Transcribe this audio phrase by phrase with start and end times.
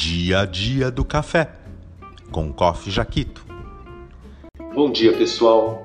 [0.00, 1.50] Dia a dia do café
[2.30, 3.44] com Coffee Jaquito.
[4.72, 5.84] Bom dia, pessoal.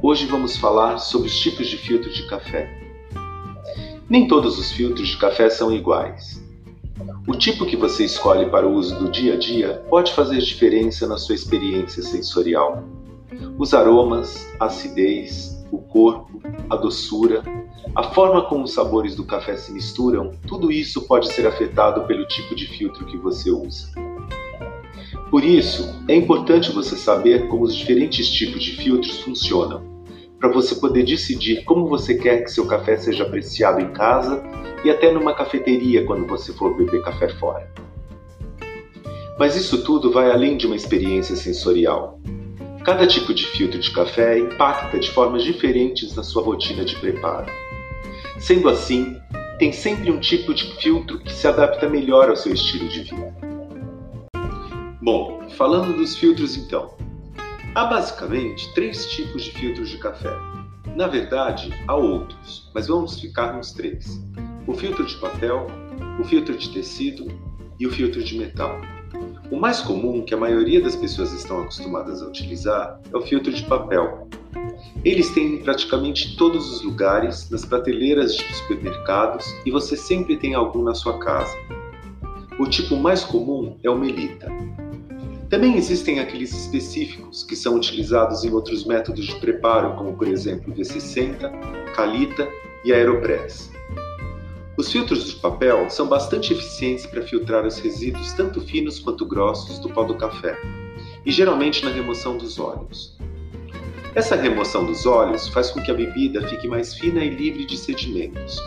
[0.00, 2.72] Hoje vamos falar sobre os tipos de filtro de café.
[4.08, 6.40] Nem todos os filtros de café são iguais.
[7.26, 11.08] O tipo que você escolhe para o uso do dia a dia pode fazer diferença
[11.08, 12.84] na sua experiência sensorial.
[13.58, 17.42] Os aromas, a acidez, o corpo, a doçura,
[17.94, 22.26] a forma como os sabores do café se misturam, tudo isso pode ser afetado pelo
[22.26, 23.90] tipo de filtro que você usa.
[25.30, 29.82] Por isso, é importante você saber como os diferentes tipos de filtros funcionam,
[30.38, 34.42] para você poder decidir como você quer que seu café seja apreciado em casa
[34.84, 37.70] e até numa cafeteria quando você for beber café fora.
[39.38, 42.20] Mas isso tudo vai além de uma experiência sensorial.
[42.84, 47.50] Cada tipo de filtro de café impacta de formas diferentes na sua rotina de preparo.
[48.38, 49.20] Sendo assim,
[49.58, 53.34] tem sempre um tipo de filtro que se adapta melhor ao seu estilo de vida.
[55.02, 56.96] Bom, falando dos filtros então.
[57.74, 60.32] Há basicamente três tipos de filtros de café.
[60.94, 64.20] Na verdade, há outros, mas vamos ficar nos três:
[64.66, 65.66] o filtro de papel,
[66.20, 67.26] o filtro de tecido
[67.78, 68.80] e o filtro de metal.
[69.50, 73.52] O mais comum, que a maioria das pessoas estão acostumadas a utilizar, é o filtro
[73.52, 74.28] de papel.
[75.04, 80.54] Eles têm em praticamente todos os lugares, nas prateleiras de supermercados e você sempre tem
[80.54, 81.56] algum na sua casa.
[82.58, 84.48] O tipo mais comum é o melita.
[85.48, 90.72] Também existem aqueles específicos que são utilizados em outros métodos de preparo, como por exemplo
[90.72, 92.46] o V60, Calita
[92.84, 93.70] e Aeropress.
[94.78, 99.80] Os filtros de papel são bastante eficientes para filtrar os resíduos tanto finos quanto grossos
[99.80, 100.56] do pó do café,
[101.26, 103.17] e geralmente na remoção dos óleos.
[104.14, 107.76] Essa remoção dos óleos faz com que a bebida fique mais fina e livre de
[107.76, 108.58] sedimentos.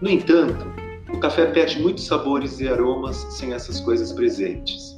[0.00, 0.66] No entanto,
[1.12, 4.96] o café perde muitos sabores e aromas sem essas coisas presentes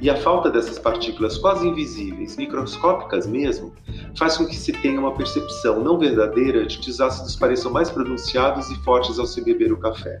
[0.00, 3.72] e a falta dessas partículas quase invisíveis, microscópicas mesmo,
[4.16, 7.90] faz com que se tenha uma percepção não verdadeira de que os ácidos pareçam mais
[7.90, 10.20] pronunciados e fortes ao se beber o café.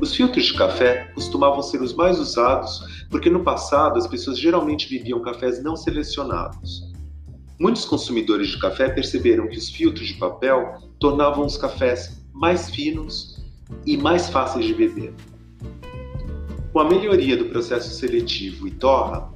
[0.00, 4.88] Os filtros de café costumavam ser os mais usados porque no passado as pessoas geralmente
[4.88, 6.87] bebiam cafés não selecionados.
[7.58, 13.42] Muitos consumidores de café perceberam que os filtros de papel tornavam os cafés mais finos
[13.84, 15.12] e mais fáceis de beber.
[16.72, 19.32] Com a melhoria do processo seletivo e torra,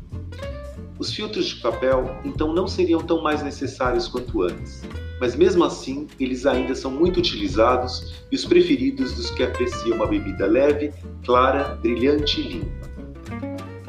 [1.00, 4.82] os filtros de papel então não seriam tão mais necessários quanto antes,
[5.18, 10.06] mas mesmo assim eles ainda são muito utilizados e os preferidos dos que apreciam uma
[10.06, 10.92] bebida leve,
[11.24, 12.92] clara, brilhante e limpa.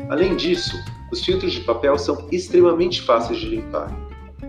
[0.09, 0.75] Além disso,
[1.11, 3.95] os filtros de papel são extremamente fáceis de limpar.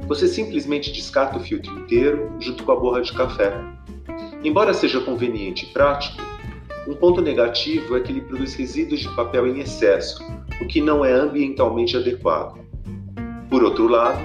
[0.06, 3.54] Você simplesmente descarta o filtro inteiro junto com a borra de café.
[4.42, 6.22] Embora seja conveniente e prático,
[6.86, 10.22] um ponto negativo é que ele produz resíduos de papel em excesso,
[10.60, 12.60] o que não é ambientalmente adequado.
[13.48, 14.22] Por outro lado,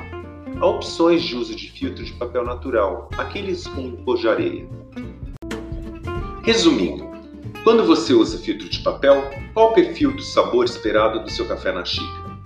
[0.59, 4.67] há opções de uso de filtro de papel natural, aqueles com pó de areia.
[6.43, 7.07] Resumindo,
[7.63, 9.23] quando você usa filtro de papel,
[9.53, 12.37] qual o perfil do sabor esperado do seu café na xícara?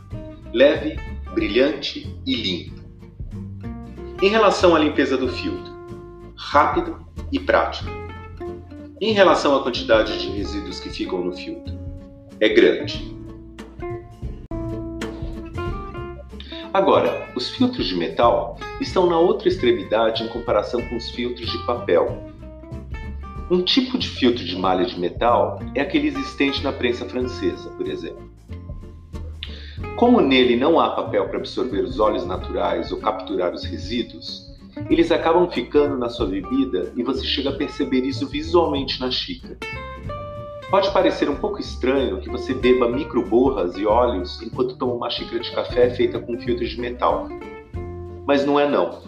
[0.54, 1.00] Leve,
[1.34, 2.83] brilhante e limpo.
[4.24, 5.74] Em relação à limpeza do filtro,
[6.34, 6.98] rápido
[7.30, 7.90] e prático.
[9.02, 11.78] Em relação à quantidade de resíduos que ficam no filtro,
[12.40, 13.14] é grande.
[16.74, 21.58] Agora, os filtros de metal estão na outra extremidade em comparação com os filtros de
[21.66, 22.24] papel.
[23.52, 27.90] Um tipo de filtro de malha de metal é aquele existente na prensa francesa, por
[27.90, 28.33] exemplo.
[29.96, 34.52] Como nele não há papel para absorver os óleos naturais ou capturar os resíduos,
[34.90, 39.56] eles acabam ficando na sua bebida e você chega a perceber isso visualmente na xícara.
[40.72, 45.40] Pode parecer um pouco estranho que você beba microborras e óleos enquanto toma uma xícara
[45.40, 47.30] de café feita com filtro de metal.
[48.26, 49.00] Mas não é não.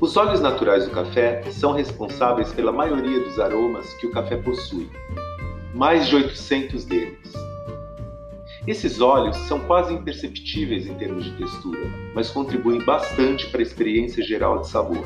[0.00, 4.88] Os óleos naturais do café são responsáveis pela maioria dos aromas que o café possui.
[5.74, 7.49] Mais de 800 deles.
[8.70, 14.22] Esses óleos são quase imperceptíveis em termos de textura, mas contribuem bastante para a experiência
[14.22, 15.04] geral de sabor.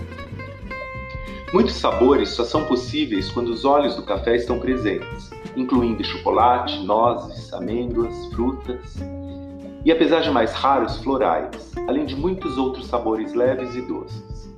[1.51, 7.51] Muitos sabores só são possíveis quando os óleos do café estão presentes, incluindo chocolate, nozes,
[7.55, 8.97] amêndoas, frutas
[9.83, 14.55] e, apesar de mais raros, florais, além de muitos outros sabores leves e doces.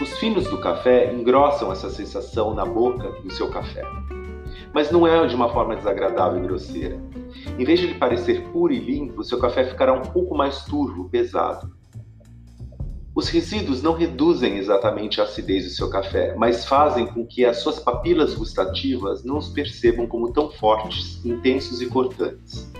[0.00, 3.86] Os finos do café engrossam essa sensação na boca do seu café
[4.72, 6.98] mas não é de uma forma desagradável e grosseira.
[7.58, 11.08] Em vez de ele parecer puro e limpo, seu café ficará um pouco mais turvo,
[11.08, 11.70] pesado.
[13.14, 17.58] Os resíduos não reduzem exatamente a acidez do seu café, mas fazem com que as
[17.58, 22.72] suas papilas gustativas não os percebam como tão fortes, intensos e cortantes.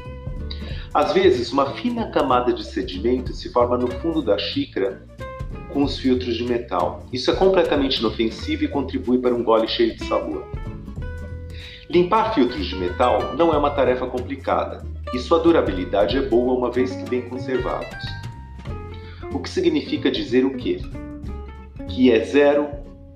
[0.95, 5.07] Às vezes, uma fina camada de sedimento se forma no fundo da xícara
[5.71, 7.07] com os filtros de metal.
[7.13, 10.47] Isso é completamente inofensivo e contribui para um gole cheio de sabor.
[11.93, 16.71] Limpar filtros de metal não é uma tarefa complicada e sua durabilidade é boa uma
[16.71, 18.03] vez que bem conservados.
[19.31, 20.81] O que significa dizer o quê?
[21.91, 22.71] Que é zero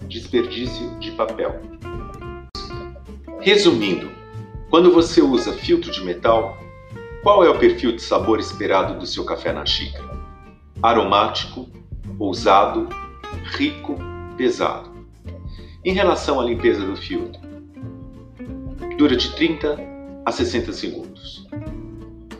[0.06, 1.58] desperdício de papel.
[3.40, 4.10] Resumindo,
[4.68, 6.58] quando você usa filtro de metal,
[7.22, 10.20] qual é o perfil de sabor esperado do seu café na xícara?
[10.82, 11.66] Aromático,
[12.18, 12.90] ousado,
[13.56, 13.96] rico,
[14.36, 14.90] pesado.
[15.82, 17.45] Em relação à limpeza do filtro,
[18.96, 19.76] dura de 30
[20.24, 21.46] a 60 segundos.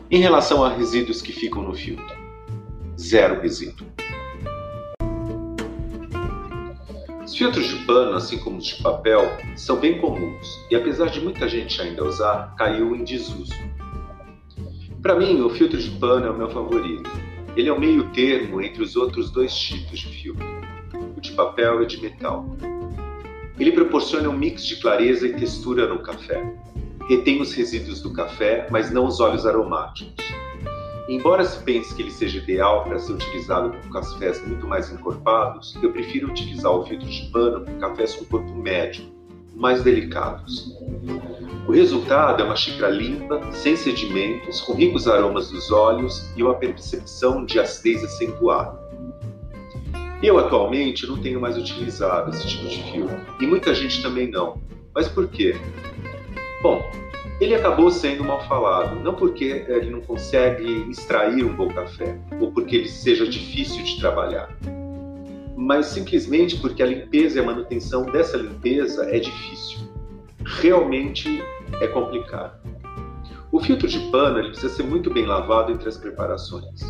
[0.09, 2.17] Em relação a resíduos que ficam no filtro,
[2.99, 3.85] zero resíduo.
[7.23, 9.21] Os filtros de pano, assim como os de papel,
[9.55, 13.53] são bem comuns e, apesar de muita gente ainda usar, caiu em desuso.
[15.03, 17.09] Para mim, o filtro de pano é o meu favorito.
[17.55, 20.45] Ele é o meio termo entre os outros dois tipos de filtro,
[21.15, 22.45] o de papel e o de metal.
[23.59, 26.53] Ele proporciona um mix de clareza e textura no café.
[27.09, 30.25] Retém os resíduos do café, mas não os óleos aromáticos.
[31.09, 35.75] Embora se pense que ele seja ideal para ser utilizado com cafés muito mais encorpados,
[35.81, 39.05] eu prefiro utilizar o filtro de pano com cafés com corpo médio,
[39.55, 40.75] mais delicados.
[41.65, 46.55] O resultado é uma xícara limpa, sem sedimentos, com ricos aromas dos óleos e uma
[46.55, 48.86] percepção de acidez acentuada.
[50.21, 54.59] Eu atualmente não tenho mais utilizado esse tipo de filtro, e muita gente também não.
[54.93, 55.55] Mas por quê?
[56.61, 56.89] Bom,
[57.39, 62.51] ele acabou sendo mal falado, não porque ele não consegue extrair um bom café, ou
[62.51, 64.49] porque ele seja difícil de trabalhar,
[65.55, 69.79] mas simplesmente porque a limpeza e a manutenção dessa limpeza é difícil.
[70.43, 71.43] Realmente
[71.79, 72.57] é complicado.
[73.51, 76.81] O filtro de pano ele precisa ser muito bem lavado entre as preparações.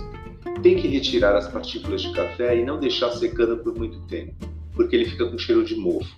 [0.61, 4.33] Tem que retirar as partículas de café e não deixar secando por muito tempo,
[4.73, 6.15] porque ele fica com cheiro de mofo.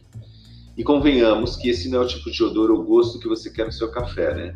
[0.77, 3.65] E convenhamos que esse não é o tipo de odor ou gosto que você quer
[3.65, 4.55] no seu café, né?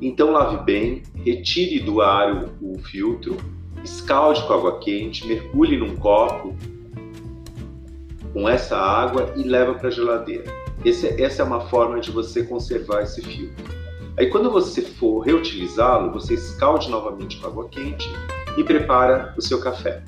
[0.00, 3.36] Então lave bem, retire do aro o filtro,
[3.84, 6.54] escalde com água quente, mergulhe num copo
[8.32, 10.44] com essa água e leva para a geladeira.
[10.84, 13.64] Esse, essa é uma forma de você conservar esse filtro.
[14.18, 18.08] Aí quando você for reutilizá-lo, você escalde novamente com água quente
[18.56, 20.02] e prepara o seu café.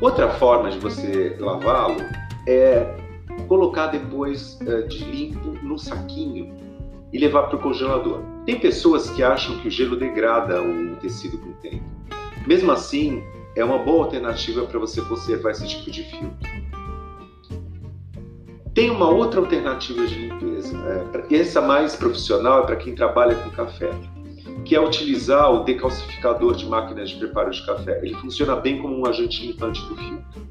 [0.00, 1.96] Outra forma de você lavá-lo
[2.46, 2.96] é
[3.48, 6.54] colocar depois uh, de limpo num saquinho
[7.12, 8.20] e levar para o congelador.
[8.44, 11.84] Tem pessoas que acham que o gelo degrada o tecido com o tempo.
[12.46, 13.22] Mesmo assim,
[13.56, 16.66] é uma boa alternativa para você conservar esse tipo de filtro.
[18.74, 20.76] Tem uma outra alternativa de limpeza,
[21.30, 23.90] é, essa mais profissional é para quem trabalha com café,
[24.66, 28.00] que é utilizar o decalcificador de máquinas de preparo de café.
[28.02, 30.46] Ele funciona bem como um agente limpante do filtro.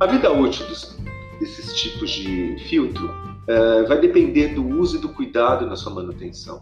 [0.00, 0.98] A vida útil dos,
[1.38, 6.60] desses tipos de filtro uh, vai depender do uso e do cuidado na sua manutenção.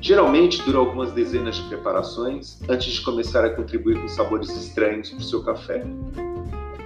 [0.00, 5.18] Geralmente dura algumas dezenas de preparações antes de começar a contribuir com sabores estranhos para
[5.18, 5.84] o seu café.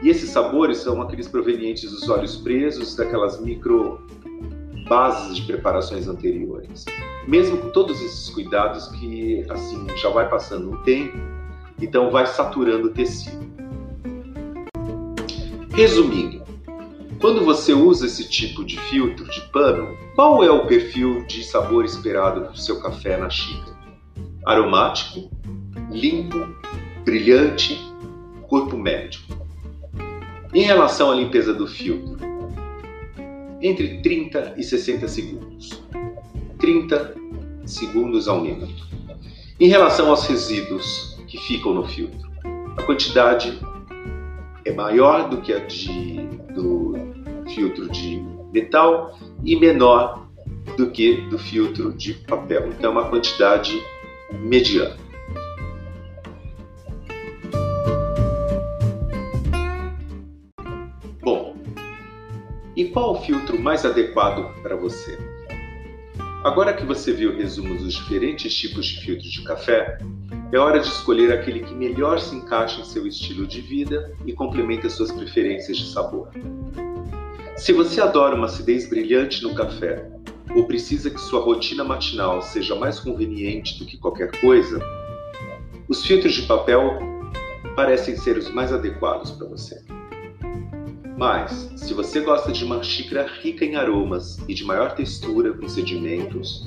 [0.02, 4.06] E esses sabores são aqueles provenientes dos óleos presos, daquelas micro
[4.88, 6.85] bases de preparações anteriores.
[7.26, 11.18] Mesmo com todos esses cuidados que assim já vai passando um tempo,
[11.80, 13.47] então vai saturando o tecido.
[15.75, 16.42] Resumindo,
[17.21, 21.85] quando você usa esse tipo de filtro de pano, qual é o perfil de sabor
[21.85, 23.76] esperado para o seu café na xícara?
[24.45, 25.30] Aromático,
[25.90, 26.38] limpo,
[27.04, 27.78] brilhante,
[28.49, 29.21] corpo médio.
[30.54, 32.27] Em relação à limpeza do filtro,
[33.61, 35.83] entre 30 e 60 segundos.
[36.59, 37.15] 30
[37.65, 38.88] segundos ao minuto.
[39.61, 42.31] Em relação aos resíduos que ficam no filtro,
[42.77, 43.59] a quantidade
[44.65, 46.95] é maior do que a de, do
[47.53, 48.23] filtro de
[48.53, 50.29] metal e menor
[50.77, 52.69] do que do filtro de papel.
[52.69, 53.83] Então, é uma quantidade
[54.33, 55.08] mediana.
[62.78, 65.18] E qual o filtro mais adequado para você?
[66.44, 69.99] Agora que você viu o resumo dos diferentes tipos de filtros de café,
[70.52, 74.32] é hora de escolher aquele que melhor se encaixa em seu estilo de vida e
[74.32, 76.30] complementa suas preferências de sabor.
[77.56, 80.08] Se você adora uma acidez brilhante no café
[80.54, 84.78] ou precisa que sua rotina matinal seja mais conveniente do que qualquer coisa,
[85.88, 86.97] os filtros de papel
[87.75, 89.98] parecem ser os mais adequados para você.
[91.19, 95.69] Mas, se você gosta de uma xícara rica em aromas e de maior textura com
[95.69, 96.65] sedimentos,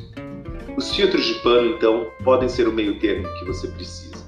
[0.75, 4.25] os filtros de pano então podem ser o meio termo que você precisa.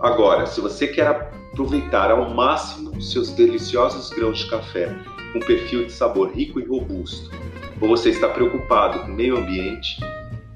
[0.00, 4.92] Agora, se você quer aproveitar ao máximo seus deliciosos grãos de café
[5.32, 7.30] com perfil de sabor rico e robusto,
[7.80, 10.00] ou você está preocupado com o meio ambiente,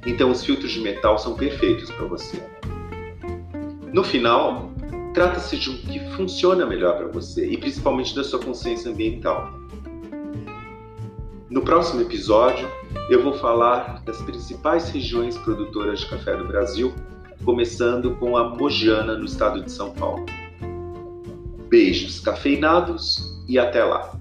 [0.04, 2.42] então os filtros de metal são perfeitos para você.
[3.92, 4.72] No final,
[5.16, 9.50] trata-se de um que funciona melhor para você e principalmente da sua consciência ambiental.
[11.48, 12.68] No próximo episódio,
[13.08, 16.94] eu vou falar das principais regiões produtoras de café do Brasil,
[17.46, 20.26] começando com a Mogiana, no estado de São Paulo.
[21.70, 24.15] Beijos cafeinados e até lá!